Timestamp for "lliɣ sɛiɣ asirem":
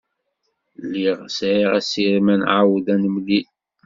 0.83-2.27